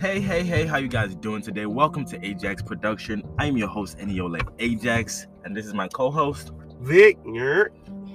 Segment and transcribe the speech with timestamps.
[0.00, 1.66] Hey, hey, hey, how you guys doing today?
[1.66, 3.22] Welcome to Ajax Production.
[3.38, 7.18] I'm your host, Eniole Ajax, and this is my co-host, Vic.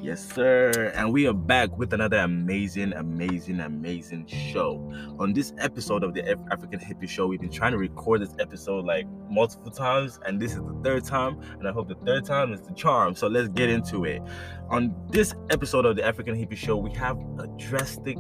[0.02, 0.92] Yes, sir.
[0.96, 4.92] And we are back with another amazing, amazing, amazing show.
[5.20, 8.34] On this episode of the Af- African Hippie Show, we've been trying to record this
[8.40, 11.40] episode like multiple times, and this is the third time.
[11.60, 13.14] And I hope the third time is the charm.
[13.14, 14.24] So let's get into it.
[14.72, 18.18] On this episode of the African Hippie Show, we have a drastic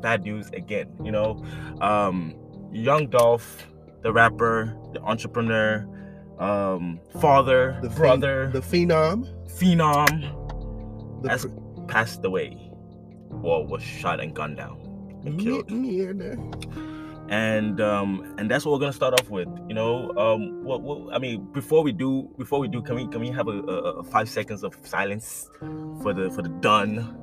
[0.00, 0.88] bad news again.
[1.02, 1.44] You know,
[1.80, 2.34] um,
[2.74, 3.66] Young Dolph,
[4.02, 5.86] the rapper, the entrepreneur,
[6.38, 9.26] um, father, The brother, the phenom.
[9.48, 12.58] phenom The That's- pr- passed away.
[13.30, 14.78] Well, was shot and gunned down
[15.24, 15.70] and killed.
[15.70, 16.34] Yeah,
[17.28, 19.48] And um and that's what we're gonna start off with.
[19.68, 23.06] You know, um what, what I mean before we do before we do can we
[23.08, 25.48] can we have a, a, a five seconds of silence
[26.02, 27.16] for the for the done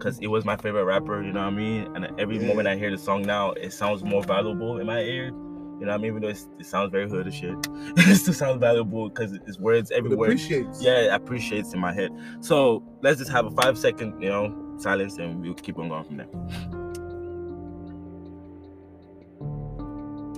[0.00, 1.88] because it was my favorite rapper, you know what I mean?
[1.94, 2.46] And every Yeah.
[2.48, 5.26] moment I hear the song now, it sounds more valuable in my ear.
[5.26, 6.06] You know what I mean?
[6.10, 7.54] Even though it's, it sounds very hood as shit,
[7.96, 10.82] it still sounds valuable because it's words It everywhere appreciates.
[10.82, 12.10] yeah, it appreciates in my head.
[12.40, 16.04] So let's just have a five second, you know, silence and we'll keep on going
[16.04, 16.26] from there.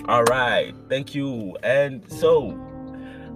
[0.08, 1.56] All right, thank you.
[1.62, 2.50] And so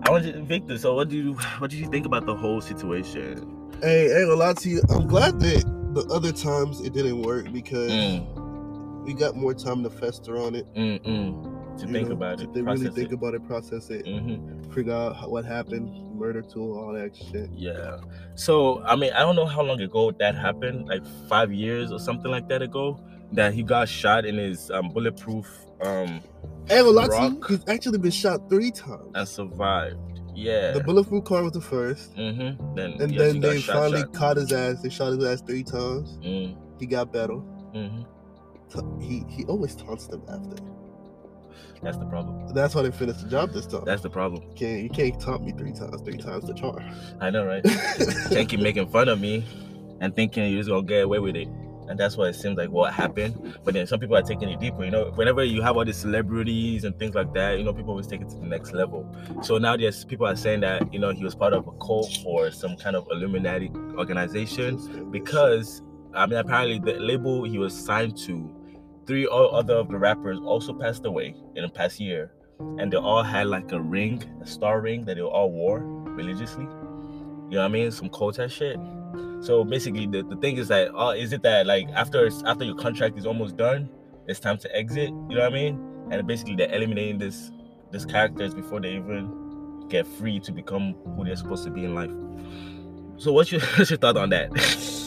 [0.02, 0.78] I want you, Victor.
[0.78, 3.52] So what do you what do you think about the whole situation?
[3.82, 4.80] Hey, hey, a lot to you.
[4.90, 5.64] I'm glad that
[5.96, 10.54] the other times it didn't work because Mm, we got more time to fester on
[10.54, 10.66] it.
[10.74, 11.52] mm, mm.
[11.78, 13.14] To you think know, about it, to really process think it.
[13.14, 14.72] about it, process it, Mhm.
[14.72, 17.50] figure out what happened, murder tool, all that shit.
[17.54, 17.98] Yeah.
[18.34, 21.98] So I mean, I don't know how long ago that happened, like five years or
[21.98, 22.98] something like that ago,
[23.32, 25.46] that he got shot in his um, bulletproof
[25.82, 26.20] um,
[26.66, 27.38] Hey, a lot to you.
[27.40, 27.48] Rock.
[27.48, 29.10] He's actually been shot three times.
[29.14, 30.15] and survived.
[30.36, 30.72] Yeah.
[30.72, 32.74] The bulletproof car was the first, Mm-hmm.
[32.76, 34.12] Then and yes, then they shot, finally shot.
[34.12, 34.82] caught his ass.
[34.82, 36.18] They shot his ass three times.
[36.22, 37.34] Mm, He got better.
[37.36, 38.02] hmm
[39.00, 40.62] He he always taunts them after.
[41.82, 42.52] That's the problem.
[42.54, 43.84] That's why they finished the job this time.
[43.84, 44.42] That's the problem.
[44.56, 46.82] can't you can't taunt me three times, three times the charm.
[47.20, 47.62] I know, right?
[48.30, 49.44] Can't keep making fun of me
[50.00, 51.48] and thinking you're just gonna get away with it.
[51.88, 53.58] And that's what it seems like what happened.
[53.64, 54.84] But then some people are taking it deeper.
[54.84, 57.90] You know, whenever you have all these celebrities and things like that, you know, people
[57.90, 59.06] always take it to the next level.
[59.42, 62.18] So now there's people are saying that you know he was part of a cult
[62.24, 65.82] or some kind of Illuminati organization because
[66.14, 68.52] I mean apparently the label he was signed to,
[69.06, 72.32] three other of the rappers also passed away in the past year,
[72.78, 76.64] and they all had like a ring, a star ring that they all wore religiously.
[76.64, 77.90] You know what I mean?
[77.92, 78.76] Some cult shit.
[79.40, 82.76] So basically, the, the thing is that uh, is it that like after after your
[82.76, 83.88] contract is almost done,
[84.26, 85.08] it's time to exit.
[85.08, 85.80] You know what I mean?
[86.10, 87.50] And basically, they're eliminating this
[87.92, 91.94] this characters before they even get free to become who they're supposed to be in
[91.94, 92.10] life.
[93.18, 94.50] So what's your what's your thought on that?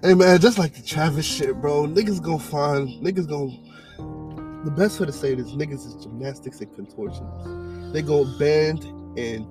[0.00, 1.86] Hey man, just like the Travis shit, bro.
[1.86, 3.50] Niggas gonna find niggas gonna
[4.64, 7.92] the best way to say it is niggas is gymnastics and contortions.
[7.92, 8.84] They gonna bend
[9.18, 9.44] and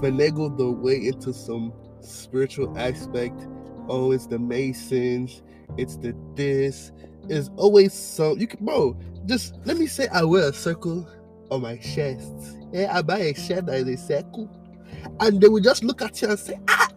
[0.00, 3.46] finagle their way into some spiritual aspect.
[3.88, 5.42] Oh, it's the Masons,
[5.76, 6.92] it's the this.
[7.28, 8.96] It's always so you can bro,
[9.26, 11.08] just let me say I wear a circle
[11.50, 12.58] on my chest.
[12.72, 14.50] Yeah, I buy a shirt that is a circle.
[15.20, 16.88] And they will just look at you and say, ah,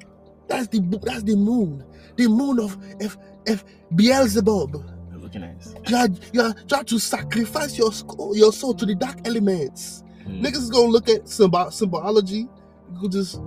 [0.47, 1.83] that's the that's the moon.
[2.15, 3.17] The moon of F
[3.47, 3.63] F
[3.95, 4.83] Beelzebub.
[5.13, 5.75] Looking at this.
[5.87, 7.91] You are you are trying to sacrifice your
[8.33, 10.03] your soul to the dark elements.
[10.25, 10.41] Mm.
[10.41, 12.47] Niggas is gonna look at symbo- symbology.
[12.93, 13.39] You could just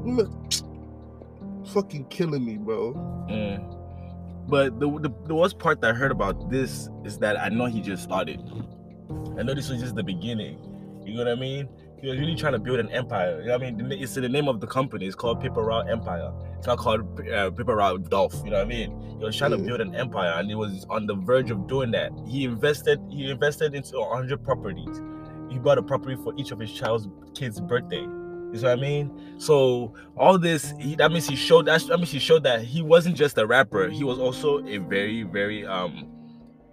[1.69, 2.95] fucking killing me, bro.
[3.31, 3.78] Mm.
[4.49, 7.67] But the, the the worst part that I heard about this is that I know
[7.67, 8.41] he just started.
[9.39, 10.59] I know this was just the beginning.
[11.05, 11.69] You know what I mean?
[12.00, 13.41] He was really trying to build an empire.
[13.41, 13.93] You know what I mean?
[13.93, 15.06] It's the name of the company.
[15.06, 16.33] It's called Paper Route Empire.
[16.59, 18.34] It's not called uh, Paper Route Dolph.
[18.44, 19.17] You know what I mean?
[19.19, 21.93] He was trying to build an empire, and he was on the verge of doing
[21.93, 22.11] that.
[22.27, 23.00] He invested.
[23.09, 25.00] He invested into 100 properties.
[25.50, 28.05] He bought a property for each of his child's kids' birthday.
[28.52, 29.34] You see what I mean?
[29.38, 31.82] So all this, he, that means he showed that.
[31.86, 33.88] That means he showed that he wasn't just a rapper.
[33.88, 36.08] He was also a very, very, um,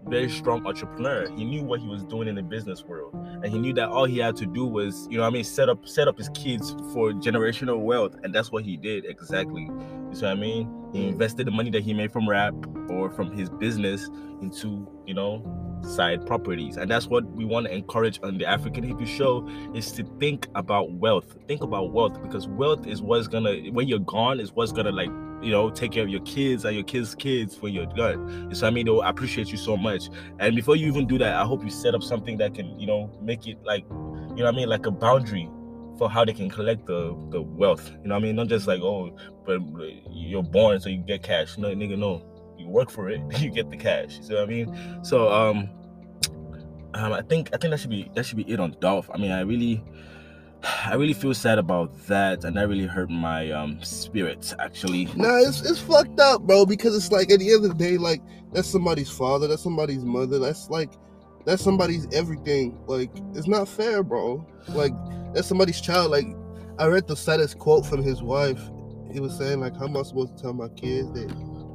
[0.07, 1.29] very strong entrepreneur.
[1.35, 4.05] He knew what he was doing in the business world, and he knew that all
[4.05, 6.29] he had to do was, you know, what I mean, set up, set up his
[6.29, 9.63] kids for generational wealth, and that's what he did exactly.
[9.63, 10.89] You see what I mean?
[10.93, 12.53] He invested the money that he made from rap
[12.89, 14.09] or from his business
[14.41, 15.43] into, you know,
[15.83, 19.91] side properties, and that's what we want to encourage on the African Hippie Show is
[19.93, 21.37] to think about wealth.
[21.47, 25.09] Think about wealth because wealth is what's gonna when you're gone is what's gonna like
[25.41, 28.53] you know take care of your kids and your kids' kids when you're gone.
[28.53, 30.09] So I mean they'll appreciate you so much.
[30.39, 32.87] And before you even do that, I hope you set up something that can you
[32.87, 35.49] know make it like you know I mean like a boundary
[35.97, 37.91] for how they can collect the the wealth.
[38.01, 38.35] You know I mean?
[38.35, 39.15] Not just like oh,
[39.45, 39.59] but
[40.09, 41.57] you're born so you get cash.
[41.57, 42.23] No, nigga, no.
[42.69, 44.17] Work for it, you get the cash.
[44.17, 44.99] You see what I mean?
[45.03, 45.69] So um,
[46.93, 49.09] um, I think I think that should be that should be it on Dolph.
[49.13, 49.83] I mean, I really,
[50.85, 54.53] I really feel sad about that, and that really hurt my um spirit.
[54.59, 56.65] Actually, Nah, it's it's fucked up, bro.
[56.65, 58.21] Because it's like at the end of the day, like
[58.53, 60.91] that's somebody's father, that's somebody's mother, that's like
[61.45, 62.77] that's somebody's everything.
[62.87, 64.45] Like it's not fair, bro.
[64.69, 64.93] Like
[65.33, 66.11] that's somebody's child.
[66.11, 66.25] Like
[66.79, 68.61] I read the saddest quote from his wife.
[69.11, 71.31] He was saying like, "How am I supposed to tell my kids that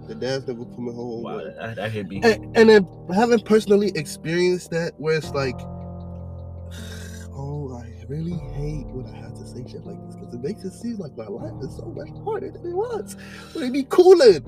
[0.08, 2.20] the dad's never coming home?" wow, that, that hit me.
[2.22, 5.58] and, and then having personally experienced that, where it's like,
[7.32, 10.64] oh, I really hate when I have to say shit like this because it makes
[10.64, 13.16] it seem like my life is so much harder than it was.
[13.54, 14.40] Would it be cooling,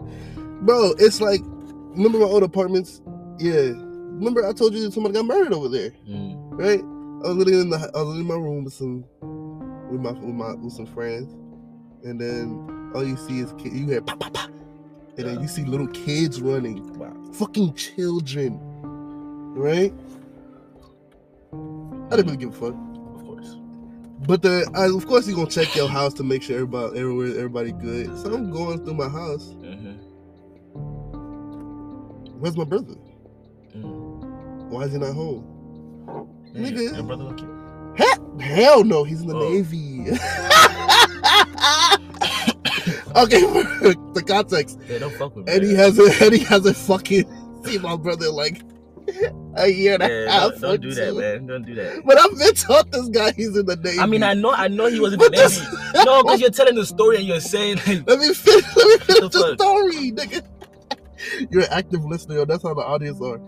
[0.62, 0.92] bro.
[0.98, 3.00] It's like, remember my old apartments?
[3.38, 3.72] Yeah.
[4.16, 6.80] Remember I told you that somebody got murdered over there, Mm, right?
[7.24, 9.04] I was living in the, I was living in my room with some,
[9.90, 11.32] with my, with my, with some friends,
[12.04, 14.50] and then all you see is kid, you hear pop, pop, pop,
[15.18, 17.12] and then you see little kids running wow.
[17.32, 18.58] fucking children,
[19.54, 19.92] right?
[22.10, 22.74] I didn't really give a fuck.
[23.14, 23.56] Of course.
[24.26, 27.28] But the, I, of course, you're gonna check your house to make sure everybody, everywhere,
[27.36, 28.16] everybody good.
[28.18, 29.52] So I'm going through my house.
[29.52, 29.92] hmm
[32.38, 32.94] Where's my brother?
[33.74, 34.68] Mm.
[34.70, 35.44] Why is he not home?
[36.52, 36.92] Man, Nigga.
[36.94, 37.50] your, brother cute.
[37.96, 39.48] Hell, hell no, he's in the Oh.
[39.50, 40.10] Navy.
[43.16, 43.40] okay,
[44.14, 44.78] the context.
[44.88, 45.52] Yeah, don't fuck with me.
[45.54, 47.24] And he has a, and he has a fucking
[47.64, 48.62] see my brother like
[49.56, 50.50] a year and a Yeah, half.
[50.52, 51.46] don't, don't do that, man.
[51.46, 52.02] Don't do that.
[52.04, 53.98] But I've been taught this guy he's in the Navy.
[54.00, 56.04] I mean, I know, I know he was in the But this- Navy.
[56.04, 58.98] No, because you're telling the story and you're saying, like, Let me finish, let me
[59.04, 60.42] finish the the, story, nigga.
[61.50, 62.44] You're an active listener.
[62.44, 63.38] That's how the audience are.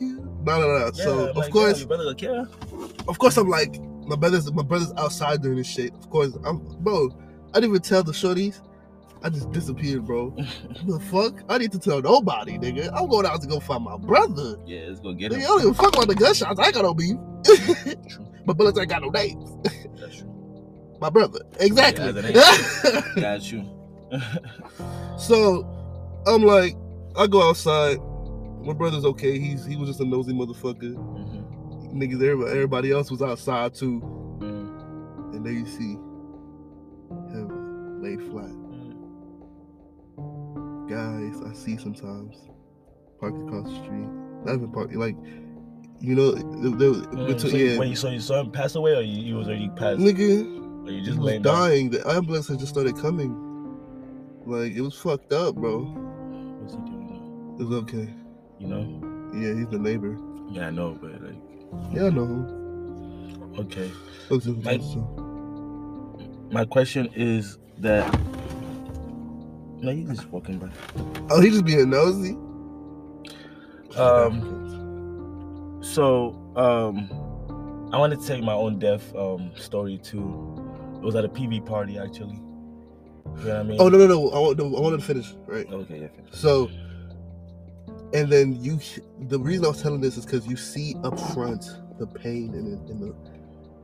[0.00, 0.90] No, no, no.
[0.94, 3.08] yeah, so like, of course, yeah, your brother cute.
[3.08, 5.94] of course, I'm like my brother's my brother's outside doing this shit.
[5.94, 7.08] Of course, I'm bro.
[7.54, 8.60] I didn't even tell the shorties.
[9.22, 10.30] I just disappeared, bro.
[10.86, 11.40] the fuck?
[11.48, 12.90] I need to tell nobody, nigga.
[12.92, 14.56] I'm going out to go find my brother.
[14.66, 15.42] Yeah, let's go get Nigga, him.
[15.42, 16.60] I don't even fuck about the gunshots.
[16.60, 17.16] I got no beef.
[18.44, 19.50] But bullets ain't got no names.
[19.98, 20.30] That's true.
[21.00, 21.40] My brother.
[21.60, 22.04] Exactly.
[22.34, 23.64] Yeah, Got you.
[25.18, 25.64] So
[26.26, 26.76] I'm like,
[27.16, 27.98] I go outside.
[28.62, 29.38] My brother's okay.
[29.38, 30.94] He's he was just a nosy motherfucker.
[30.94, 31.94] Mhm.
[31.94, 34.00] Niggas, everybody, everybody else was outside too.
[34.40, 35.96] Mm, And there you see
[38.04, 38.50] lay flat.
[40.18, 40.88] mm.
[40.88, 42.36] Guys, I see sometimes
[43.20, 44.08] parked across the street.
[44.44, 45.16] Not even parked, like
[46.00, 48.50] you know, the, the, Mm, between, so you, yeah, when you saw you saw him
[48.50, 51.42] pass away, or you, you was already passed, nigga, or you he just was laying
[51.42, 51.54] down?
[51.54, 51.90] dying.
[51.90, 53.32] The ambulance had just started coming.
[54.44, 55.80] Like it was fucked up, bro.
[56.60, 57.56] What's he doing?
[57.58, 58.12] It was okay.
[58.58, 59.30] You know?
[59.34, 60.18] Yeah, he's the neighbor.
[60.50, 61.34] Yeah, I know, but like,
[61.94, 62.60] Yeah, I know
[63.60, 63.90] okay.
[64.30, 68.20] Like- Mike- My question is that.
[69.80, 70.70] No, you just walking by.
[71.30, 72.36] Oh, he just being nosy.
[73.98, 77.10] Um, So, um,
[77.92, 80.60] I wanted to tell you my own death um story too.
[80.96, 82.40] It was at a PV party actually.
[83.38, 83.80] You know what I mean?
[83.80, 84.30] Oh no no no!
[84.30, 85.66] I want no, I wanted to finish right.
[85.70, 86.08] Okay, yeah.
[86.08, 86.32] finish.
[86.32, 86.70] So,
[88.14, 88.78] and then you,
[89.28, 91.64] the reason I was telling this is because you see up front
[91.98, 93.14] the pain in the in the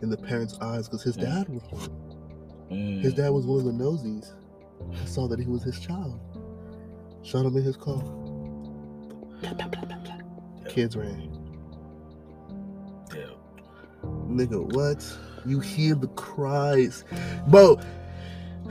[0.03, 1.23] in the parents' eyes because his Mm.
[1.23, 1.91] dad was.
[2.71, 4.33] Mm, His dad was one of the nosies.
[5.01, 6.21] I saw that he was his child.
[7.23, 8.03] Shot him in his car.
[10.69, 11.31] Kids ran.
[13.11, 13.31] damn.
[14.29, 15.05] Nigga, what?
[15.45, 17.05] You hear the cries,
[17.49, 17.79] bro.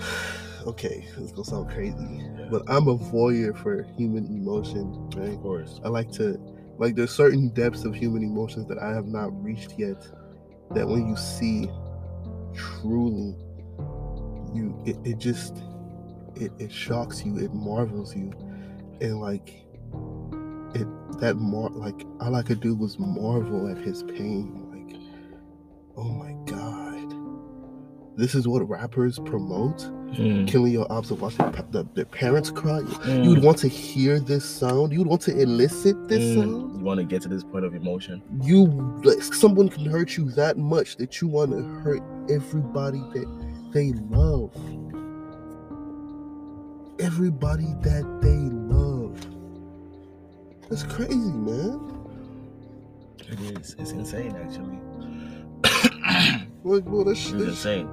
[0.67, 1.95] Okay, this gonna sound crazy,
[2.37, 2.47] Yeah.
[2.51, 5.29] but I'm a voyeur for human emotion, right?
[5.29, 5.79] Of course.
[5.85, 6.37] I like to
[6.77, 10.05] like there's certain depths of human emotions that I have not reached yet
[10.75, 11.69] that when you see
[12.53, 13.35] truly
[14.53, 15.63] you it, it just
[16.35, 18.31] it, it shocks you it marvels you
[19.01, 19.65] and like
[20.73, 20.87] it
[21.19, 24.97] that mar like all I could do was marvel at his pain like
[25.97, 27.15] oh my god
[28.17, 32.49] this is what rappers promote Mm, killing your ops and watching pa- the, their parents
[32.49, 34.91] cry mm, you would want to hear this sound.
[34.91, 36.33] You would want to elicit this mm.
[36.33, 36.79] sound.
[36.79, 38.23] You want to get to this point of emotion?
[38.41, 38.65] You
[39.03, 43.91] like someone can hurt you that much that you want to hurt everybody that they
[44.09, 44.51] love.
[46.99, 49.19] Everybody that they love.
[50.69, 52.07] That's crazy, man.
[53.19, 53.75] It is.
[53.79, 54.79] It's insane, actually.
[56.61, 57.35] What, what that shit?
[57.35, 57.89] It's insane.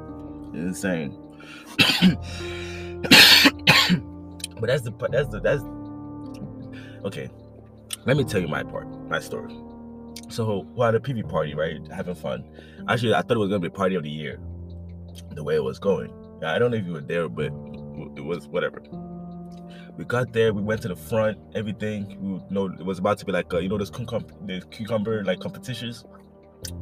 [0.52, 1.16] It's insane.
[4.60, 5.62] but that's the part- that's the that's
[7.06, 7.30] okay.
[8.06, 9.56] Let me tell you my part, my story.
[10.28, 11.80] So we're at a PV party, right?
[11.92, 12.44] Having fun.
[12.88, 14.40] Actually, I thought it was gonna be party of the year.
[15.34, 16.12] The way it was going.
[16.44, 17.46] I don't know if you were there, but
[18.16, 18.82] it was whatever.
[19.96, 22.18] We got there, we went to the front, everything.
[22.20, 25.24] We, you know, it was about to be like, uh, you know, those cucumber, cucumber
[25.24, 26.04] like competitions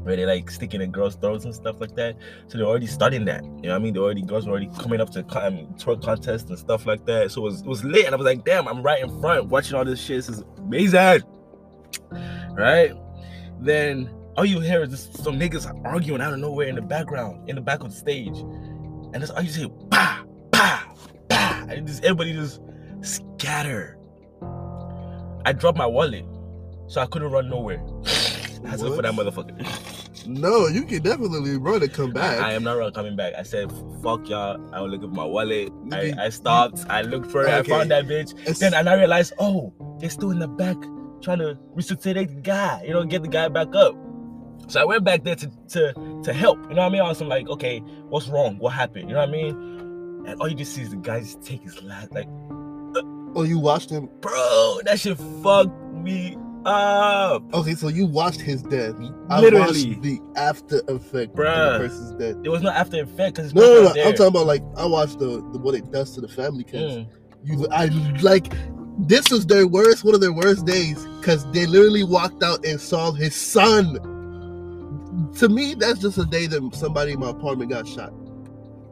[0.03, 2.17] where they like sticking in girls' throats and stuff like that.
[2.49, 3.45] So they're already starting that.
[3.45, 3.95] You know what I mean?
[3.95, 7.31] They already girls were already coming up to um, twerk contests and stuff like that.
[7.31, 9.47] So it was, it was lit, and I was like, damn, I'm right in front
[9.47, 10.17] watching all this shit.
[10.17, 11.23] This is amazing,
[12.53, 12.93] right?
[13.61, 17.49] Then all you hear is just some niggas arguing out of nowhere in the background,
[17.49, 20.83] in the back of the stage, and that's all you see, bah, bah,
[21.29, 22.61] bah, and just everybody just
[23.03, 23.99] scatter.
[25.47, 26.25] I dropped my wallet,
[26.89, 27.83] so I couldn't run nowhere.
[28.65, 30.27] I had to look for that motherfucker.
[30.27, 32.41] No, you can definitely run and come back.
[32.41, 33.35] I am not coming back.
[33.35, 33.71] I said,
[34.03, 34.59] fuck y'all.
[34.75, 35.71] I will look at my wallet.
[35.93, 36.81] I, I stopped.
[36.89, 37.49] I looked for it.
[37.51, 38.33] I found that bitch.
[38.41, 40.77] It's- Then I realized, oh, they're still in the back
[41.21, 43.95] trying to resuscitate the guy, you know, get the guy back up.
[44.69, 46.59] So I went back there to to to help.
[46.69, 47.01] You know what I mean?
[47.03, 48.59] I was like, okay, what's wrong?
[48.59, 49.09] What happened?
[49.09, 49.51] You know what I mean?
[50.27, 52.27] And all you just see is the guy just take his last like,
[53.37, 54.09] oh, you watched him.
[54.21, 57.43] bro, that shit fucked me up.
[57.53, 58.95] Okay, so you watched his death.
[59.29, 59.91] I Literally.
[59.91, 61.67] watched the after effect Bruh.
[61.67, 62.37] of the person's death.
[62.43, 64.03] It was not after effect because No, no, no.
[64.03, 66.97] I'm talking about like I watched the, the what it does to the family because
[66.97, 67.07] Mm.
[67.43, 67.87] you I
[68.23, 68.51] like
[68.99, 72.81] this was their worst one of their worst days because they literally walked out and
[72.81, 73.99] saw his son.
[75.37, 78.13] To me, that's just a day that somebody in my apartment got shot.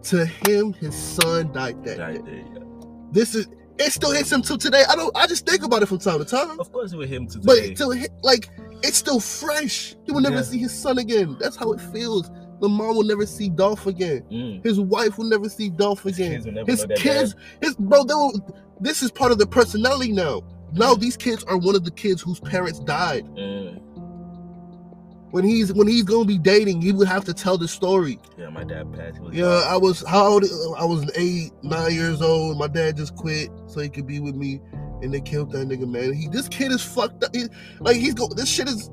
[0.04, 2.30] To him, his son died that Right day.
[2.30, 2.64] there, yeah.
[3.12, 4.82] This is it still hits him till today.
[4.88, 6.58] I don't I just think about it from time to time.
[6.60, 7.74] Of course, it was him today.
[7.78, 8.48] But hit like
[8.82, 9.94] it's still fresh.
[10.04, 10.42] He will never Yeah.
[10.42, 11.36] see his son again.
[11.38, 12.30] That's how it feels.
[12.60, 14.22] The mom will never see Dolph again.
[14.30, 14.64] Mm.
[14.64, 16.32] His wife will never see Dolph His again.
[16.32, 18.32] kids will never His know their kids, his bro, they will,
[18.80, 20.42] this is part of the personality now.
[20.72, 23.24] Now these kids are one of the kids whose parents died.
[23.36, 23.80] Mm.
[25.32, 28.18] When he's when he's gonna be dating, he would have to tell the story.
[28.38, 29.18] Yeah, my dad passed.
[29.32, 30.44] Yeah, I was how old?
[30.78, 32.58] I was eight, nine years old.
[32.58, 34.60] My dad just quit so he could be with me,
[35.00, 35.88] and they killed that nigga.
[35.88, 37.34] Man, he this kid is fucked up.
[37.34, 37.46] He,
[37.80, 38.28] like he's go.
[38.28, 38.90] This shit is,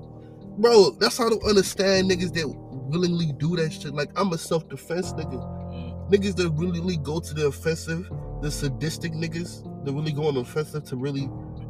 [0.58, 0.92] bro.
[0.92, 2.48] That's how I don't understand niggas that
[2.90, 3.94] willingly do that shit.
[3.94, 5.34] Like I'm a self defense nigga.
[5.74, 6.10] Mm.
[6.10, 8.10] Niggas that really go to the offensive,
[8.42, 11.30] the sadistic niggas that really go on the offensive to really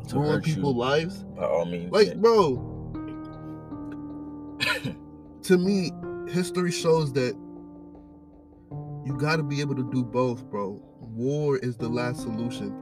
[0.09, 1.23] To ruin people's lives.
[1.35, 1.91] by all means.
[1.91, 2.13] Like, yeah.
[2.13, 2.78] bro,
[5.49, 5.91] to me,
[6.31, 7.35] history shows that
[9.03, 10.79] you got to be able to do both, bro.
[11.01, 12.75] War is the last solution.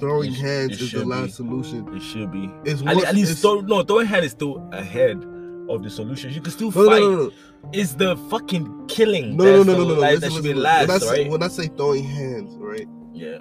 [0.00, 1.30] Throwing sh- hands is the should last be.
[1.32, 1.96] solution.
[1.96, 2.50] it should be.
[2.64, 5.22] It's At, at least throw, no throwing hand is still ahead
[5.68, 6.32] of the solution.
[6.32, 7.00] You can still no, no, fight.
[7.00, 7.32] no, no,
[7.72, 9.36] It's the fucking killing.
[9.36, 10.00] no, no, no, no, no, no.
[10.00, 11.30] Like, Listen, that should be last, when I say right?
[11.30, 12.88] when I say throwing hands, right?
[13.12, 13.38] yeah.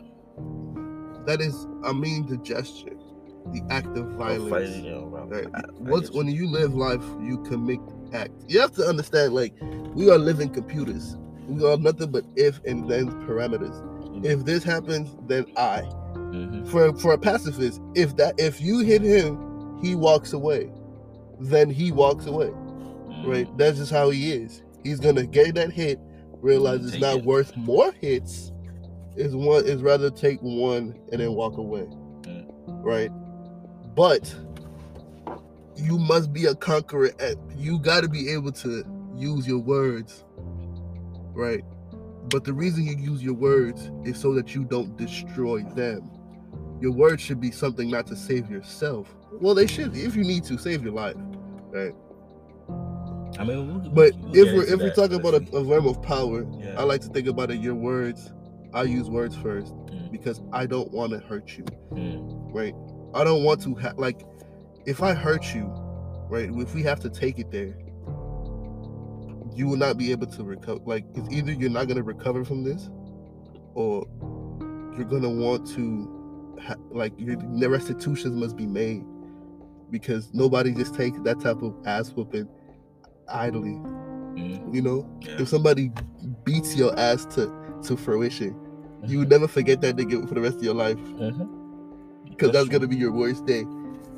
[1.26, 2.96] That is, I mean, the gesture,
[3.52, 4.50] the act of violence.
[4.50, 5.06] Fighting, you know.
[5.06, 5.48] Right.
[5.56, 5.62] I- I
[6.00, 6.02] you.
[6.14, 7.80] when you live life, you commit
[8.14, 8.46] acts.
[8.48, 9.54] You have to understand, like,
[9.94, 11.18] we are living computers.
[11.48, 13.76] We are nothing but if and then parameters.
[14.26, 15.82] If this happens, then I.
[16.16, 16.68] Mhm.
[16.68, 20.72] For for a pacifist, if that if you hit him, he walks away.
[21.40, 22.52] Then he walks away.
[23.26, 23.48] Right?
[23.48, 23.58] Mhm.
[23.58, 24.62] That's just how he is.
[24.84, 26.00] He's gonna get that hit,
[26.42, 27.26] realize it's not it.
[27.26, 28.52] worth more hits.
[29.16, 31.88] Is one is rather take one and then walk away.
[32.24, 32.46] Mm.
[32.84, 33.12] Right?
[33.96, 34.34] But
[35.80, 38.84] you must be a conqueror at you gotta be able to
[39.16, 40.24] use your words.
[41.34, 41.64] Right?
[42.30, 46.12] But the reason you use your words is so that you don't destroy them.
[46.82, 49.14] Your words should be something not to save yourself.
[49.32, 51.16] Well, they should if you need to save your life.
[51.72, 51.94] Right?
[53.38, 56.02] I mean, we'll, But we'll if we're if we're talking about a, a realm of
[56.02, 56.76] power, yeah.
[56.78, 57.60] I like to think about it.
[57.60, 58.32] Your words,
[58.74, 62.76] I use words first Mm, because I don't want to hurt you, mm, right?
[63.14, 64.22] I don't want to ha- like
[64.90, 65.66] if I hurt you,
[66.30, 66.50] right?
[66.52, 67.78] If we have to take it there,
[69.56, 70.80] you will not be able to recover.
[70.86, 72.90] Like it's either you're not gonna recover from this,
[73.76, 74.06] or
[74.96, 79.04] you're gonna want to, ha- like your the restitutions must be made
[79.92, 82.48] because nobody just takes that type of ass whooping
[83.28, 83.72] idly.
[84.36, 85.42] mm, You know, yeah.
[85.42, 85.92] if somebody
[86.44, 87.52] beats your ass to
[87.84, 88.56] to fruition, you
[89.08, 89.20] Mm-hmm.
[89.20, 91.48] would never forget that nigga for the rest of your life Mhm.
[92.30, 93.66] because that's gonna be your worst day.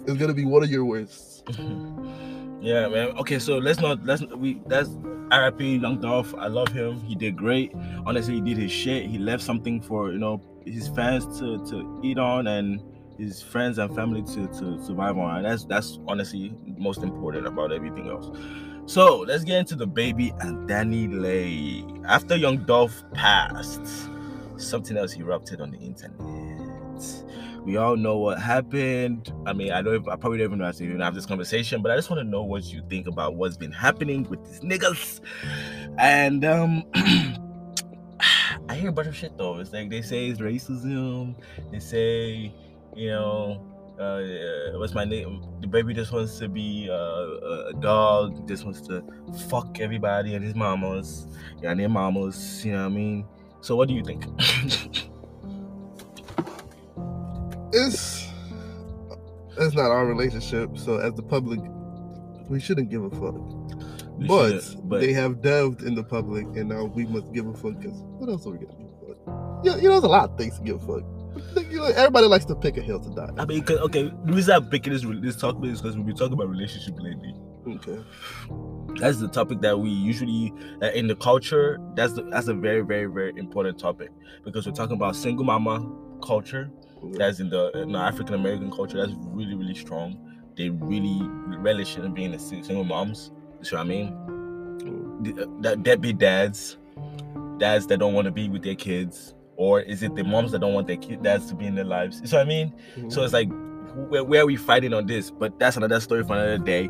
[0.06, 1.44] It's gonna be one of your worst.
[2.62, 3.18] yeah, man.
[3.18, 4.90] Okay, so let's not let's we that's
[5.32, 5.78] R.I.P.
[5.78, 6.36] Young Dolph.
[6.36, 7.00] I love him.
[7.02, 7.74] He did great.
[8.06, 9.06] Honestly, he did his shit.
[9.06, 12.82] He left something for you know his fans to to eat on and
[13.18, 15.38] his friends and family to to survive on.
[15.38, 18.36] And that's that's honestly most important about everything else.
[18.88, 22.04] So let's get into DaBaby and DaniLeigh.
[22.06, 24.10] After Young Dolph passed,
[24.58, 26.51] something else erupted on the internet.
[27.66, 29.32] We all know what happened.
[29.46, 30.08] I mean, I don't.
[30.10, 32.20] I probably don't even know how to even have this conversation, but I just want
[32.22, 35.22] to know what you think about what's been happening with these niggas.
[36.00, 36.84] And um,
[38.70, 39.60] I hear a bunch of shit though.
[39.60, 41.36] It's like they say it's racism.
[41.72, 42.54] They say,
[42.96, 45.44] you know, uh, what's my name?
[45.62, 46.96] DaBaby just wants to be uh,
[47.70, 48.48] a dog.
[48.48, 49.04] Just wants to
[49.50, 51.28] fuck everybody and his mamas,
[51.62, 52.66] and their mamas.
[52.66, 53.26] You know what I mean?
[53.62, 54.26] So what do you think?
[57.74, 58.28] it's
[59.58, 60.78] it's not our relationship.
[60.78, 61.60] So as the public,
[62.50, 63.36] we shouldn't give a fuck.
[64.28, 67.80] But, but they have delved in the public, and now we must give a fuck.
[67.80, 69.62] Because what else are we gonna give a fuck?
[69.64, 71.04] Yeah, you know, there's a lot of things to give a fuck.
[71.72, 73.30] You know, everybody likes to pick a hill to die.
[73.38, 76.34] I mean, okay, the reason I'm picking this this topic is because we've been talking
[76.34, 77.34] about relationship lately.
[77.68, 78.04] Okay.
[79.00, 81.80] That's the topic that we usually uh, in the culture.
[81.96, 84.10] That's the, that's a very very very important topic
[84.44, 85.90] because we're talking about single mama
[86.24, 86.70] culture.
[87.04, 88.98] That's in the, uh, in the African American culture.
[88.98, 90.18] That's really really strong.
[90.56, 91.20] They really
[91.58, 93.32] relish in being a single moms.
[93.60, 94.12] You see what I mean?
[94.80, 95.24] Mm.
[95.24, 96.78] The- uh, That deadbeat dads,
[97.58, 100.60] dads that don't want to be with their kids, or is it the moms that
[100.60, 102.20] don't want their kid dads to be in their lives?
[102.22, 102.74] You see what I mean?
[102.96, 103.20] So mm-hmm.
[103.22, 103.50] it's like,
[104.10, 105.30] where, where are we fighting on this?
[105.30, 106.90] But that's another story for another day.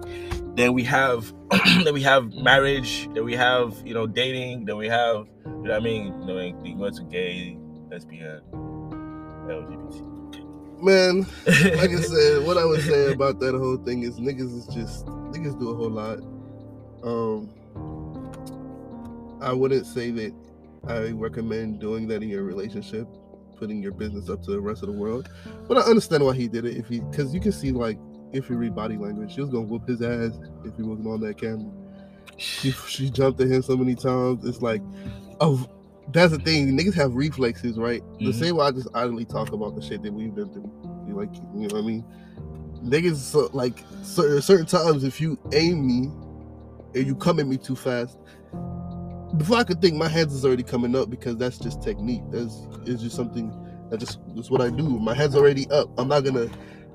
[0.55, 1.33] Then we have,
[1.83, 3.09] then we have marriage.
[3.13, 4.65] Then we have, you know, dating.
[4.65, 6.05] Then we have, you know what I mean?
[6.21, 7.57] You know, you go to gay,
[7.89, 8.41] lesbian,
[9.47, 10.83] LGBT.
[10.83, 11.25] man,
[11.77, 15.05] like I said, what I would say about that whole thing is niggas is just
[15.05, 16.19] niggas do a whole lot.
[17.03, 17.49] Um,
[19.41, 20.33] I wouldn't say that
[20.87, 23.07] I recommend doing that in your relationship,
[23.57, 25.29] putting your business up to the rest of the world.
[25.67, 26.77] But I understand why he did it.
[26.77, 27.97] If he, because you can see like
[28.33, 31.21] if you read body language, she was gonna whoop his ass if he wasn't on
[31.21, 31.71] that camera.
[32.37, 34.45] She she jumped at him so many times.
[34.45, 34.81] It's like,
[35.39, 35.67] oh,
[36.09, 36.77] that's the thing.
[36.77, 38.03] Niggas have reflexes, right?
[38.19, 38.33] The Mhm.
[38.33, 40.69] same way I just idly talk about the shit that we've been through.
[41.07, 42.03] You like, you know what I mean?
[42.83, 46.11] Niggas so, like certain, certain times if you aim me
[46.95, 48.17] and you come at me too fast,
[49.37, 52.23] before I could think, my hands is already coming up because that's just technique.
[52.31, 53.53] That's it's just something
[53.89, 54.83] that just that's what I do.
[54.99, 55.89] My head's already up.
[55.97, 56.47] I'm not gonna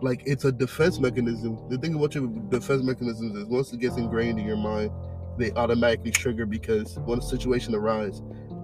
[0.02, 1.58] like it's a defense mechanism.
[1.70, 4.90] The thing about your defense mechanisms is once it gets ingrained in your mind,
[5.38, 8.22] they automatically trigger because when a situation arises,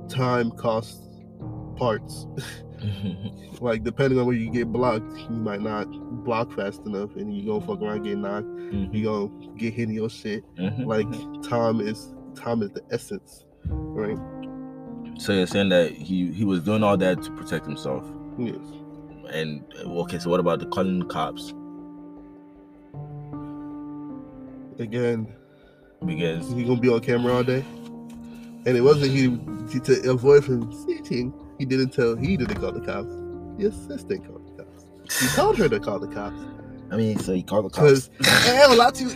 [0.08, 1.08] time costs
[1.76, 2.26] parts.
[3.60, 5.84] like depending on where you get blocked, you might not
[6.24, 8.46] block fast enough, and you gonna fuck around get knocked.
[8.46, 8.92] Mhm.
[8.94, 10.44] You gonna get hit in your shit.
[10.56, 10.86] Mhm.
[10.86, 11.08] Like
[11.48, 14.18] time is time is the essence, right?
[15.18, 18.04] So you're saying that he he was doing all that to protect himself,
[18.38, 18.56] Yes.
[19.30, 20.18] and okay.
[20.18, 21.54] So what about the calling cops?
[24.78, 25.28] Again,
[26.04, 27.64] Because he gonna be on camera all day,
[28.66, 29.30] and it wasn't he,
[29.72, 31.32] he to avoid from snitching.
[31.58, 32.16] He didn't tell.
[32.16, 33.12] He didn't call the cops.
[33.58, 34.86] The assistant called the cops.
[35.20, 36.36] He told her to call the cops.
[36.90, 38.08] I mean, so he called the cops.
[38.08, 39.08] Because I have a lot to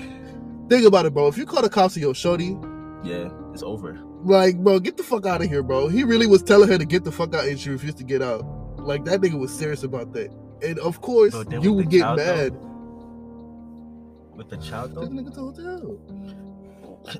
[0.69, 1.27] think about it, bro.
[1.29, 2.57] If you call the cops to your shorty,
[3.05, 3.99] yeah, it's over.
[4.25, 5.89] like, bro, get the fuck out of here, bro.
[5.89, 8.23] He really was telling her to get the fuck out, and she refused to get
[8.23, 8.45] out.
[8.79, 10.31] Like that nigga was serious about that.
[10.63, 12.37] And of course, Bro, you would get child, though?
[12.37, 12.53] mad.
[14.37, 15.15] With the child This though.
[15.15, 16.01] nigga told you.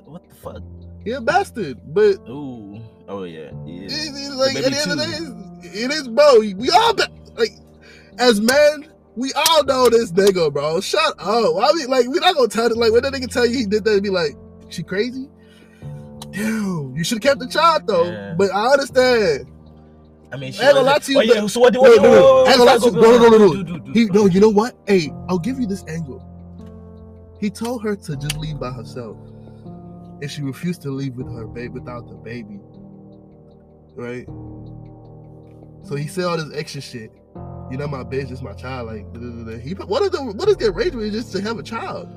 [0.05, 0.61] What the fuck?
[1.07, 2.81] He a bastard, but Ooh.
[3.07, 3.51] Oh yeah.
[3.65, 3.83] yeah.
[3.83, 4.27] It- is.
[4.27, 5.05] it's like at the end of the
[5.63, 6.39] day, it is, bro.
[6.41, 6.93] We all
[7.37, 7.51] like,
[8.19, 10.81] as men, we all know this nigga, bro.
[10.81, 11.55] Shut up.
[11.55, 12.07] Why we like?
[12.07, 12.75] we're not gonna tell it.
[12.75, 14.33] Like when that nigga tell you he did that, and be like,
[14.67, 15.29] she crazy.
[16.31, 18.03] Damn, you should have kept the child though.
[18.03, 18.33] Yeah.
[18.37, 19.49] But I understand.
[20.33, 21.47] I mean, she I ain't gonna lie to you, Oh, yeah.
[21.47, 21.71] So what?
[21.71, 22.01] do- No, What?
[22.01, 22.33] no, no.
[22.33, 22.91] what- I ain't gonna lie to you.
[22.91, 24.73] go- No, no, no, no, do- do- do- He do- no, you know what?
[24.85, 26.21] Hey, I'll give you this angle.
[27.39, 29.15] He told her to just leave by herself,
[30.21, 32.59] and she refused to leave with her baby without the baby.
[33.95, 34.25] Right?
[35.83, 37.11] So he said all this extra shit.
[37.69, 38.87] You're not my bitch, it's my child.
[38.87, 41.59] Like, da, da, da, he what is the what is the arrangement just to have
[41.59, 42.09] a child?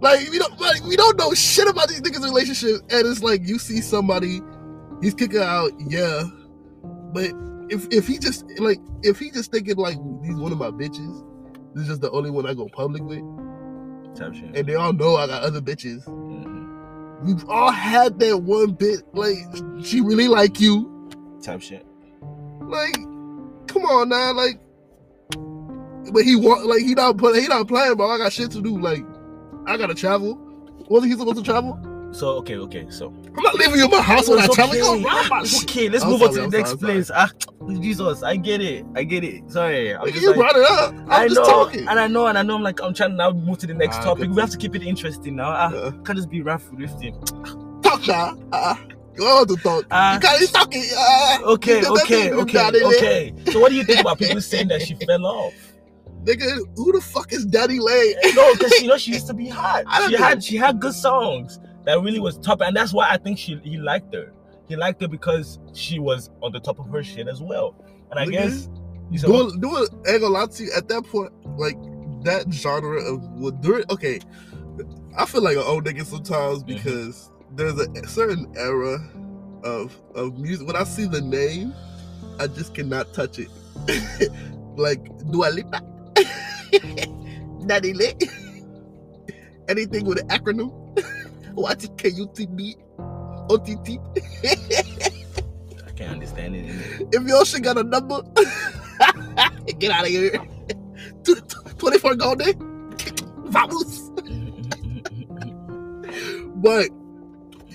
[0.00, 3.46] Like, we don't like we don't know shit about these niggas' relationship, and it's like
[3.46, 4.40] you see somebody,
[5.02, 6.24] he's kicking out, yeah,
[7.12, 7.30] but
[7.70, 11.24] if if he just like if he just thinking like he's one of my bitches,
[11.74, 13.22] this is just the only one I go public with,
[14.54, 16.04] and they all know I got other bitches.
[16.06, 16.53] Mhm.
[17.24, 19.36] We've all had that one bit like
[19.82, 21.10] she really like you,
[21.42, 21.86] Type shit.
[22.60, 22.94] like
[23.66, 24.60] come on now, like.
[26.12, 28.10] But he want like he not put he not playing, bro.
[28.10, 28.78] I got shit to do.
[28.78, 29.02] Like
[29.66, 30.38] I gotta travel.
[30.90, 31.80] Wasn't he supposed to travel?
[32.14, 32.86] So okay, okay.
[32.90, 34.76] So I'm not leaving you in my house when I It's travel.
[34.76, 35.02] You okay.
[35.02, 35.70] gonna rob my It's shit.
[35.70, 35.88] okay.
[35.88, 37.10] Let's I'm move on to I'm the next sorry, place.
[37.14, 37.30] Ah,
[37.80, 38.86] Jesus, I get it.
[38.94, 39.50] I get it.
[39.50, 39.94] Sorry.
[39.96, 40.94] I'm just you like, brought it up.
[40.94, 41.88] I'm I just know, talking.
[41.88, 42.54] and I know, and I know.
[42.56, 44.30] I'm like, I'm trying to now move to the next Ah, topic.
[44.30, 45.50] We have to keep it interesting now.
[45.50, 47.14] Ah, Uh, can't just be rough with him.
[47.82, 48.38] talk now.
[48.52, 48.76] Uh,
[49.16, 49.86] you want to talk?
[49.90, 50.14] Ah.
[50.14, 50.76] you can't.
[50.96, 53.34] Uh, Okay, okay, okay, okay.
[53.52, 55.54] So what do you think about people saying that she fell off?
[56.24, 58.14] Nigga, who the fuck is DaniLeigh?
[58.34, 59.84] No, because you know she used to be hot.
[60.06, 60.18] She know.
[60.18, 63.56] had she had good songs that really was top, and that's why I think she
[63.64, 64.32] he liked her.
[64.68, 67.74] he liked her because she was on the top of her shit as well.
[68.10, 68.68] And I Nigga, guess
[69.10, 71.76] you said, Doing, doing ain't gonna lie to you, at that point, like
[72.24, 74.20] that genre of what during okay,
[75.16, 76.66] I feel like an old nigga sometimes Mhm.
[76.66, 78.98] because there's a certain era
[79.64, 80.66] of of music.
[80.66, 81.74] When I see the name,
[82.38, 83.50] I just cannot touch it.
[84.76, 85.82] like Dua Lipa,
[87.66, 88.24] Daddy Lit,
[89.68, 90.72] anything with an acronym.
[91.54, 92.76] What K U T B
[93.48, 93.98] O T T.
[94.44, 97.08] I can't understand it.
[97.12, 98.22] If your shit got a number,
[99.78, 100.32] get out of here.
[101.22, 102.48] Tw- tw- 24 golden.
[102.48, 102.52] Eh?
[103.46, 104.10] Vamos.
[106.56, 106.88] But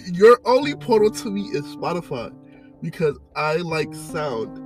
[0.05, 2.33] your only portal to me is Spotify
[2.81, 4.57] because I like sound.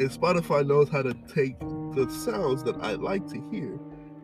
[0.00, 3.78] And Spotify knows how to take the sounds that I like to hear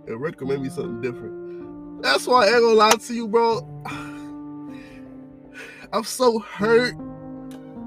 [0.07, 2.03] and recommend me something different.
[2.03, 3.61] That's why I ain't gonna lie to you, bro.
[5.93, 6.95] I'm so hurt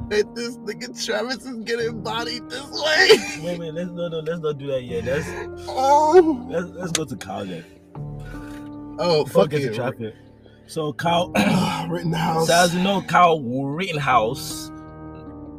[0.09, 3.09] that this nigga Travis is getting bodied this way.
[3.43, 5.05] wait, wait, let's no, no, let's not do that yet.
[5.05, 5.27] Let's
[5.67, 7.63] Oh, let's, let's go to Kyle then.
[8.99, 9.75] oh, fuck we get to it.
[9.75, 10.15] traffic.
[10.67, 11.29] So Kyle,
[11.89, 12.47] Rittenhouse.
[12.47, 14.69] so as you know, Kyle Rittenhouse,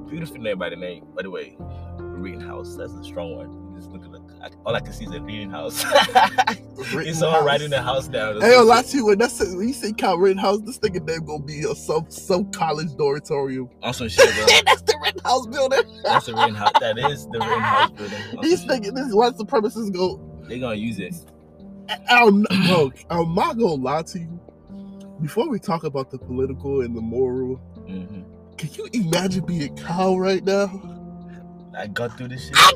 [0.09, 1.57] beautiful name by the name, by the way,
[1.99, 2.77] Rittenhouse.
[2.77, 3.62] That's a strong one.
[3.83, 5.85] You Just look at all I can see is a Rittenhouse.
[6.79, 8.39] it's all right in the house now.
[8.41, 11.25] Hey, yo, lie to you when that's when you say Kyle Rittenhouse, this nigga name
[11.25, 13.69] gonna be a some some college dormitorium.
[13.83, 14.47] On some shit, bro.
[14.65, 15.83] that's the Rittenhouse building.
[16.05, 16.73] That's the Rittenhouse.
[16.81, 18.23] That is the Rittenhouse building.
[18.39, 20.21] On These some niggas, this white supremacists go.
[20.49, 21.15] They gonna use it.
[22.09, 24.41] I'm, bro, I'm not gonna lie to you.
[25.21, 28.23] Before we talk about the political and the moral, hmm
[28.59, 31.02] can you imagine being Kyle right now?
[31.77, 32.55] I got through this shit.
[32.57, 32.73] I,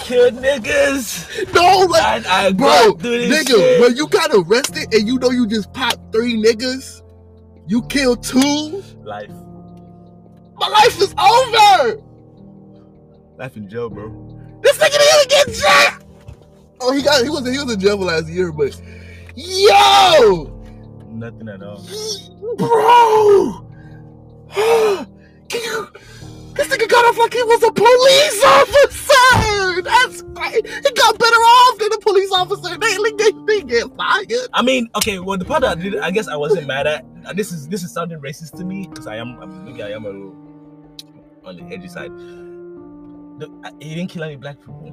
[0.00, 1.52] killed niggas.
[1.54, 3.80] no, like, I, I bro, got through this nigga, shit.
[3.80, 7.02] when you got arrested and you know you just popped three niggas,
[7.66, 8.82] you killed two.
[9.02, 9.30] Life,
[10.56, 12.02] My life is over.
[13.38, 14.10] life in jail, bro.
[14.62, 16.08] This nigga didn't get jail.
[16.80, 18.78] Oh, he got he was he was in jail for last year, but
[19.34, 20.54] yo,
[21.10, 21.82] Nothing at all.
[22.56, 23.66] bro,
[25.48, 25.88] can you?
[26.58, 29.82] This nigga got off like he was a police officer.
[29.82, 30.66] That's great.
[30.66, 32.76] He got better off than a police officer.
[32.76, 34.32] They they, they, they get fired.
[34.52, 35.18] I mean, okay.
[35.20, 37.04] Well, the part that I did, I guess I wasn't mad at.
[37.24, 39.90] uh, This is this is sounding racist to me because I am I'm- maybe I
[39.90, 40.34] am a little
[41.44, 42.10] on the edgy side.
[43.38, 44.92] The, I- he didn't kill any black people,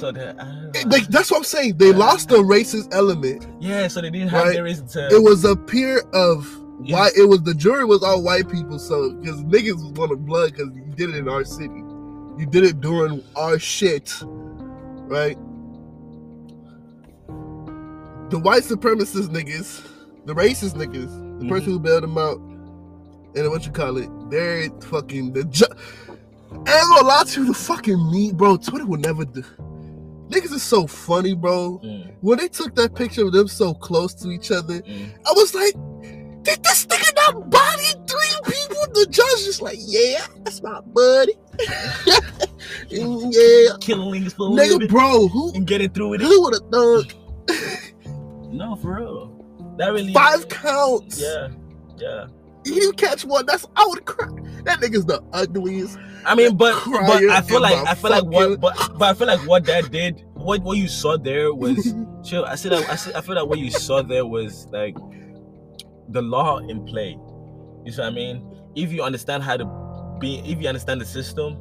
[0.00, 0.80] so that I don't know.
[0.96, 1.76] Like, that's what I'm saying.
[1.76, 3.46] They lost the racist element.
[3.60, 4.62] yeah, so they didn't have Right.
[4.62, 5.08] reason to.
[5.08, 6.46] It was a peer of
[6.90, 7.12] White.
[7.16, 8.78] It was the jury was all white people.
[8.78, 11.72] So because niggas was wanting blood because you did it in our city,
[12.38, 14.12] you did it during our shit,
[15.06, 15.36] right?
[18.30, 19.86] The white supremacist niggas,
[20.24, 21.72] the racist niggas, the person Mhm.
[21.72, 22.38] who bailed them out,
[23.34, 25.44] and what you call it, they're fucking the.
[25.44, 25.66] Ju-
[26.50, 28.56] I ain't gonna lie to you, the fucking me, bro.
[28.56, 29.42] Twitter will never do.
[30.30, 31.78] Niggas is so funny, bro.
[31.84, 35.08] Mm, When they took that picture of them so close to each other, mm.
[35.26, 35.74] I was like,
[36.42, 38.86] did this nigga not body three people?
[38.94, 41.34] The judge just like, yeah, that's my buddy.
[42.88, 43.76] yeah.
[43.80, 46.24] Killings for a Nigga, bro, who and getting through with it.
[46.24, 47.04] who would have done
[48.56, 49.44] No, for real.
[49.78, 51.20] That really five counts?
[51.20, 51.48] Yeah,
[51.96, 52.26] yeah.
[52.64, 53.46] You catch one.
[53.46, 54.28] That's I would cry.
[54.64, 55.98] That nigga's the ugliest.
[56.24, 59.26] I mean, but but I feel like I feel like what but but I feel
[59.26, 62.44] like what that did what what you saw there was chill.
[62.44, 64.96] I said I said I feel like what you saw there was like
[66.12, 67.18] the law in play.
[67.84, 68.46] You see what I mean?
[68.74, 71.58] If you understand how to be, if you understand the system,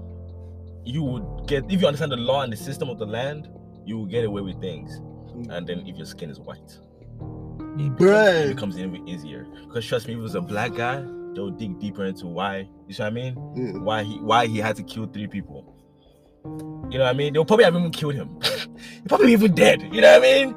[0.85, 1.65] you would get.
[1.69, 3.49] If you understand the law and the system of the land,
[3.85, 4.99] you will get away with things.
[4.99, 5.49] Mm.
[5.49, 8.45] And then if your skin is white, it becomes, Bruh.
[8.45, 9.45] it becomes even easier.
[9.67, 12.69] Because trust me, if it was a black guy, they'll dig deeper into why.
[12.87, 13.53] You see what I mean?
[13.55, 13.79] Yeah.
[13.79, 15.75] why he why he had to kill three people.
[16.43, 17.33] You know what I mean?
[17.33, 18.39] They'll probably have even killed him.
[19.03, 19.81] He probably even dead.
[19.93, 20.55] You know what I mean?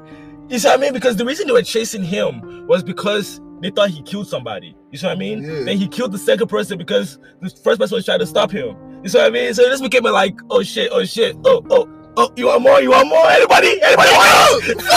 [0.49, 0.93] You see what I mean?
[0.93, 4.75] Because the reason they were chasing him was because they thought he killed somebody.
[4.91, 5.43] You see what I mean?
[5.43, 5.63] Yeah.
[5.63, 8.75] Then he killed the second person because the first person was trying to stop him.
[9.03, 9.53] You see what I mean?
[9.53, 12.81] So this became a like, oh shit, oh shit, oh oh oh, you want more?
[12.81, 13.29] You want more?
[13.29, 13.81] Anybody?
[13.81, 14.85] Anybody want more?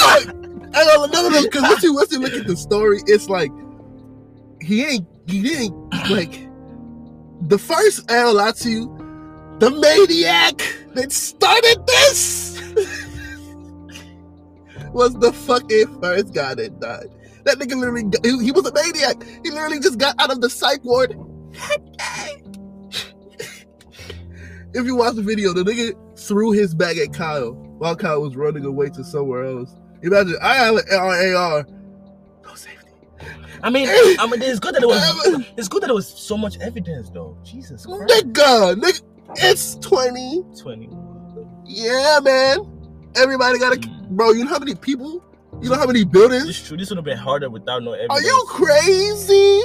[0.74, 1.42] I don't no, no, no.
[1.42, 3.50] Because once you once you look at the story, it's like
[4.60, 6.48] he ain't he didn't like
[7.42, 10.58] the first I lie to you, the maniac
[10.94, 12.60] that started this
[14.92, 17.06] was the fucking first guy that died.
[17.48, 19.22] That nigga literally, he, he was a maniac.
[19.42, 21.16] He literally just got out of the psych ward.
[24.74, 28.36] if you watch the video, the nigga threw his bag at Kyle while Kyle was
[28.36, 29.74] running away to somewhere else.
[30.02, 30.84] Imagine I have an
[31.34, 31.66] AR,
[32.44, 32.88] no safety.
[33.62, 35.46] I mean, I mean, it's good that it was.
[35.56, 37.36] It's good that there was so much evidence, though.
[37.42, 38.12] Jesus Christ.
[38.12, 39.02] Nigga, nigga,
[39.38, 40.44] it's 20.
[40.60, 40.90] Twenty.
[41.64, 42.58] Yeah, man.
[43.16, 44.10] Everybody got to, Mm.
[44.10, 44.32] bro.
[44.32, 45.24] You know how many people?
[45.60, 46.48] You know how many buildings?
[46.48, 46.76] It's true.
[46.76, 48.10] This would have been harder without no evidence.
[48.12, 49.60] Are you crazy?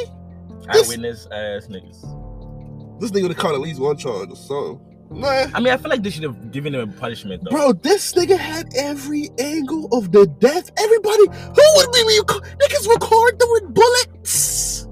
[0.71, 2.99] this- Eyewitness ass niggas.
[2.99, 4.79] This nigga would have caught at least one charge or something.
[5.11, 5.45] Nah.
[5.53, 7.51] I mean, I feel like they should have given him a punishment, though.
[7.51, 10.71] Bro, this nigga had every angle of the death.
[10.77, 12.19] Everybody, who would be me?
[12.21, 14.87] Niggas record them with bullets.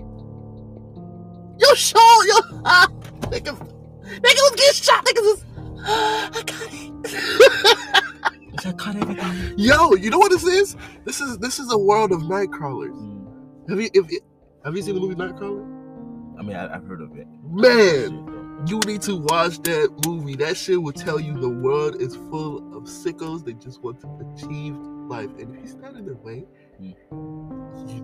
[1.58, 2.88] Yo, Sean, yo, ah,
[3.32, 5.06] nigga, nigga was getting shot.
[5.06, 5.46] Niggas was,
[5.86, 8.04] ah, I got it.
[8.62, 9.54] It's like, cut everything.
[9.58, 10.76] yo, you know what this is?
[11.04, 12.92] This is this is a world of nightcrawlers.
[12.92, 13.70] Mm.
[13.70, 14.22] Have you if,
[14.64, 15.66] have you seen the movie Nightcrawler?
[16.40, 17.26] I mean, I, I've heard of it.
[17.44, 20.36] Man, you need to watch that movie.
[20.36, 24.08] That shit will tell you the world is full of sickos They just want to
[24.36, 25.32] achieve life.
[25.40, 26.46] And if you stand in their way,
[26.80, 26.94] you,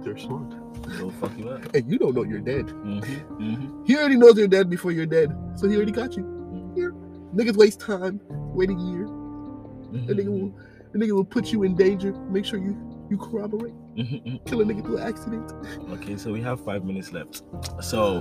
[0.04, 0.56] they're smart.
[0.96, 1.76] It'll fuck you up.
[1.76, 2.66] And you don't know you're dead.
[2.66, 3.44] Mm-hmm.
[3.44, 3.84] Mm-hmm.
[3.86, 5.36] He already knows you're dead before you're dead.
[5.56, 6.74] So he already got you.
[6.76, 6.94] Here.
[7.36, 9.08] Niggas waste time, wait a year.
[9.98, 10.08] Mm-hmm.
[10.08, 10.54] The nigga will
[10.94, 12.14] the nigga will put you in danger.
[12.30, 12.76] Make sure you
[13.10, 13.74] you corroborate.
[13.98, 14.46] Mhm.
[14.46, 15.52] Kill a nigga through accident.
[15.92, 17.42] Okay, so we have five minutes left.
[17.82, 18.20] So,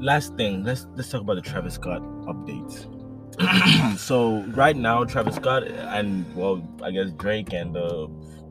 [0.00, 2.88] last thing, let's let's talk about the Travis Scott update.
[3.98, 8.08] so right now, Travis Scott and well, I guess Drake and the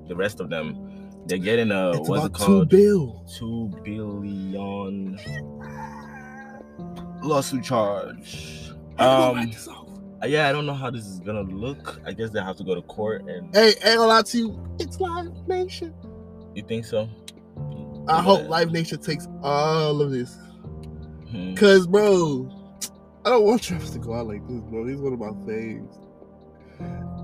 [0.08, 2.70] the rest of them, they're getting a it's what's it about two called?
[2.70, 3.26] bill.
[3.38, 5.20] Two billion
[7.24, 8.58] lawsuit charge.
[9.00, 9.52] Um,
[10.26, 12.00] yeah, I don't know how this is gonna look.
[12.06, 14.76] I guess they have to go to court, and hey, ain't gonna lie to you.
[14.80, 15.94] It's Live Nation.
[16.56, 17.10] you think so?
[18.08, 20.36] I hope Live Nation takes all of this.
[21.30, 21.56] Hmm.
[21.56, 22.50] Cause bro,
[23.26, 24.86] I don't want Travis to go out like this, bro.
[24.86, 25.98] He's one of my faves.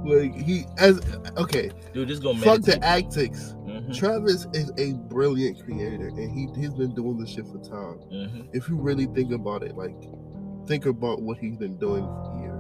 [0.05, 1.01] Like he as
[1.37, 3.55] okay, Dude, just go fuck the antics.
[3.65, 7.99] Mhm, Travis is a brilliant creator and he he's been doing this shit for time.
[8.11, 9.95] mhm, If you really think about it, like
[10.67, 12.56] think about what he's been doing for years.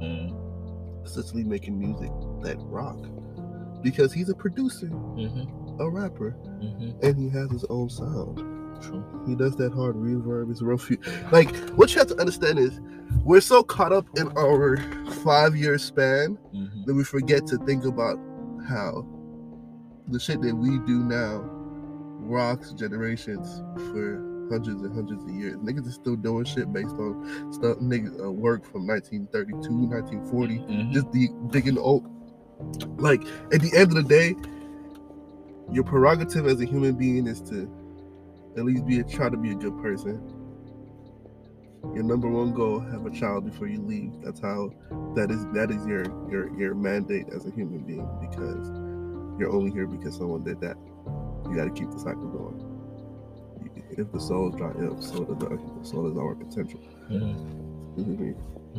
[0.00, 2.10] Mhm, Essentially making music
[2.42, 2.98] that rock.
[3.82, 7.02] Because he's a producer, mhm, a rapper, mhm.
[7.02, 8.38] and he has his own sound.
[8.82, 9.04] True.
[9.26, 10.50] He does that hard reverb.
[10.50, 10.98] It's real few.
[11.32, 12.80] Like what you have to understand is
[13.24, 14.76] we're so caught up in our
[15.24, 18.18] five year span Mhm, that we forget to think about
[18.68, 19.06] how
[20.08, 21.42] the shit that we do now
[22.18, 25.56] rocks generations for hundreds and hundreds of years.
[25.56, 30.92] Niggas is still doing shit based on stuff niggas uh, work from 1932, 1940, mhm.
[30.92, 32.04] just the digging oak.
[32.98, 34.34] Like at the end of the day,
[35.70, 37.70] your prerogative as a human being is to
[38.56, 40.20] at least be a try to be a good person.
[41.94, 44.12] Your number one goal: have a child before you leave.
[44.22, 44.70] That's how.
[45.14, 48.68] That is that is your your your mandate as a human being because
[49.38, 50.76] you're only here because someone did that.
[51.48, 52.65] You got to keep the cycle going.
[53.96, 56.80] If the soul dry up, so does the so does our potential.
[57.10, 57.96] Mhm.
[57.96, 58.34] Mhm.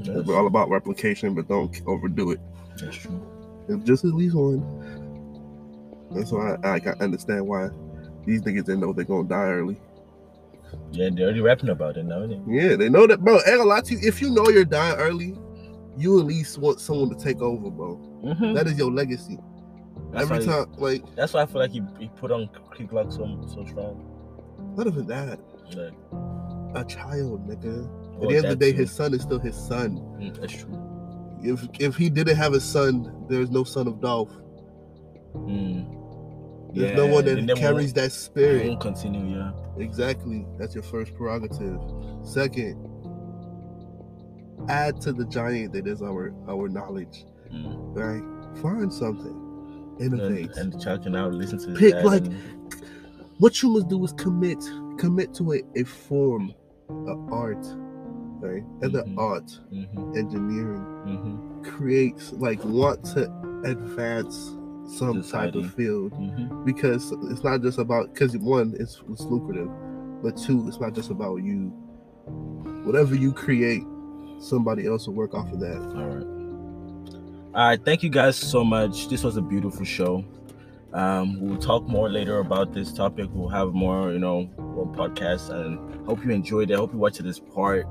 [0.06, 2.40] That's, We're all about replication, but don't overdo it.
[2.80, 3.20] that's true.
[3.84, 4.62] Just at least one.
[6.12, 7.70] That's why I, I can understand why
[8.26, 9.80] these niggas didn't know they're gonna die early.
[10.92, 12.40] Yeah, they're already rapping about it now, it?
[12.48, 13.36] Yeah, they know that, bro.
[13.38, 14.00] Ain't gonna lie to you.
[14.04, 15.36] If you know you're dying early,
[15.98, 17.98] you at least want someone to take over, bro.
[18.24, 18.54] Mhm.
[18.56, 19.40] That is your legacy.
[20.12, 23.12] That's Every time, like, That's why I feel like he, he put on Key Glock
[23.12, 24.07] so so strong.
[24.78, 25.40] Not even that.
[26.76, 27.86] A child, nigga.
[28.14, 28.80] At well, the end of the day, too.
[28.80, 29.98] his son is still his son.
[30.20, 30.84] Mm, that's true.
[31.42, 34.32] If if he didn't have a son, there's no son of Dolph.
[35.36, 36.74] Mm.
[36.74, 38.68] There's no one that carries that spirit.
[38.68, 39.36] won't continue.
[39.36, 39.52] Yeah.
[39.78, 40.46] Exactly.
[40.60, 41.80] That's your first prerogative.
[42.24, 42.78] Second,
[44.70, 47.26] add to the giant that is our our knowledge.
[47.52, 47.96] Mm.
[47.96, 48.62] Right?
[48.62, 49.44] Find something.
[50.00, 50.50] Innovate.
[50.52, 52.38] And, and the child can now listen to Pick, like, and-
[53.40, 54.60] what you must do is commit.
[54.98, 56.54] Commit to a, a form,
[56.90, 57.66] of art.
[58.40, 58.64] Right?
[58.82, 59.18] And the Mhm.
[59.18, 63.24] art, Mhm, engineering, mhm, creates like want to
[63.66, 66.14] advance some type of field.
[66.14, 66.64] mhm.
[66.66, 69.70] because it's not just about because one it's, it's lucrative
[70.24, 71.74] but two it's not just about you
[72.86, 73.84] whatever you create
[74.40, 76.26] somebody else will work off of that All right.
[77.56, 77.84] All right.
[77.84, 79.10] Thank you guys so much.
[79.10, 80.24] This was a beautiful show.
[80.98, 83.30] Um, we'll talk more later about this topic.
[83.32, 85.52] We'll have more, you know, more podcasts.
[85.52, 86.78] And hope you enjoyed it.
[86.78, 87.86] Hope you watched this part.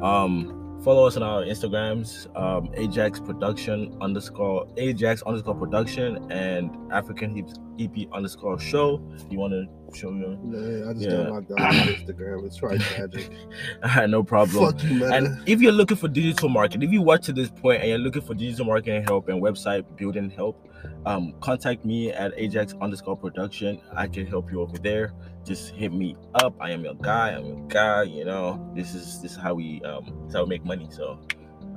[0.00, 7.34] Um, follow us on our Instagrams, um, Ajax Production underscore Ajax underscore Production and African
[7.34, 9.02] Heaps EP underscore Show.
[9.16, 11.10] If you want to Yeah, I just Yeah.
[11.24, 12.46] got locked down on Instagram.
[12.46, 13.30] It's right tragic.
[13.82, 14.72] I had no problem.
[14.72, 15.12] Fuck you, man.
[15.12, 17.98] And if you're looking for digital marketing, if you watch to this point and you're
[17.98, 20.68] looking for digital marketing help and website building help,
[21.06, 23.80] um, contact me at Ajax underscore production.
[23.94, 25.12] I can help you over there.
[25.44, 26.54] Just hit me up.
[26.60, 27.30] I am your guy.
[27.30, 28.04] I'm your guy.
[28.04, 30.88] You know, this is this is how we um how we make money.
[30.90, 31.18] So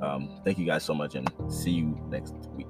[0.02, 2.66] um thank you guys so much and see you next week.